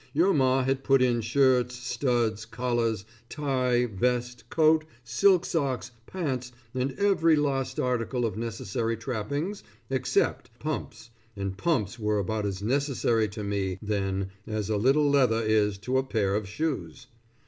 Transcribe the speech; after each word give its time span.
Your 0.13 0.33
Ma 0.33 0.63
had 0.63 0.83
put 0.83 0.99
in 1.03 1.21
shirts, 1.21 1.75
studs, 1.75 2.43
collars, 2.45 3.05
tie, 3.29 3.85
vest, 3.85 4.49
coat, 4.49 4.83
silk 5.03 5.45
socks, 5.45 5.91
pants, 6.07 6.51
and 6.73 6.93
every 6.93 7.35
last 7.35 7.79
article 7.79 8.25
of 8.25 8.35
necessary 8.35 8.97
trappings 8.97 9.63
except 9.91 10.49
pumps, 10.57 11.11
and 11.35 11.55
pumps 11.55 11.99
were 11.99 12.17
about 12.17 12.47
as 12.47 12.63
necessary 12.63 13.27
to 13.27 13.43
me 13.43 13.77
then 13.79 14.31
as 14.47 14.71
a 14.71 14.77
little 14.77 15.07
leather 15.07 15.43
is 15.43 15.77
to 15.77 15.99
a 15.99 16.03
pair 16.03 16.33
of 16.33 16.49
shoes. 16.49 17.05